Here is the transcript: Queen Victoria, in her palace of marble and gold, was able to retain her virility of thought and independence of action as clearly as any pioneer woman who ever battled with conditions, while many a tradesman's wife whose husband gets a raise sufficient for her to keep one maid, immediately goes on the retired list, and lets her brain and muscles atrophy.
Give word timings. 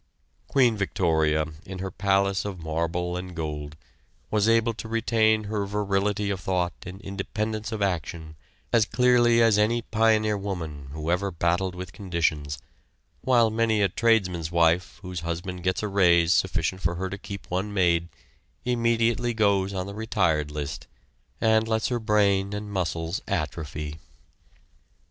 Queen 0.47 0.75
Victoria, 0.75 1.45
in 1.63 1.77
her 1.77 1.91
palace 1.91 2.43
of 2.43 2.57
marble 2.57 3.15
and 3.15 3.35
gold, 3.35 3.75
was 4.31 4.49
able 4.49 4.73
to 4.73 4.87
retain 4.87 5.43
her 5.43 5.63
virility 5.63 6.31
of 6.31 6.39
thought 6.39 6.73
and 6.87 6.99
independence 7.01 7.71
of 7.71 7.83
action 7.83 8.35
as 8.73 8.83
clearly 8.85 9.43
as 9.43 9.59
any 9.59 9.83
pioneer 9.83 10.35
woman 10.35 10.87
who 10.91 11.11
ever 11.11 11.29
battled 11.29 11.75
with 11.75 11.93
conditions, 11.93 12.57
while 13.23 13.51
many 13.51 13.79
a 13.83 13.89
tradesman's 13.89 14.51
wife 14.51 14.97
whose 15.03 15.19
husband 15.19 15.61
gets 15.61 15.83
a 15.83 15.87
raise 15.87 16.33
sufficient 16.33 16.81
for 16.81 16.95
her 16.95 17.07
to 17.07 17.19
keep 17.19 17.45
one 17.51 17.71
maid, 17.71 18.09
immediately 18.65 19.35
goes 19.35 19.71
on 19.71 19.85
the 19.85 19.93
retired 19.93 20.49
list, 20.49 20.87
and 21.39 21.67
lets 21.67 21.89
her 21.89 21.99
brain 21.99 22.53
and 22.53 22.71
muscles 22.71 23.21
atrophy. 23.27 23.99